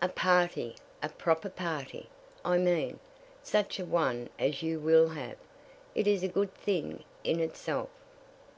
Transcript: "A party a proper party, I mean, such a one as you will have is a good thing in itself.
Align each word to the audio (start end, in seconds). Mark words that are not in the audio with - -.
"A 0.00 0.08
party 0.08 0.74
a 1.02 1.10
proper 1.10 1.50
party, 1.50 2.08
I 2.42 2.56
mean, 2.56 2.98
such 3.42 3.78
a 3.78 3.84
one 3.84 4.30
as 4.38 4.62
you 4.62 4.80
will 4.80 5.10
have 5.10 5.36
is 5.94 6.22
a 6.22 6.28
good 6.28 6.54
thing 6.54 7.04
in 7.24 7.40
itself. 7.40 7.90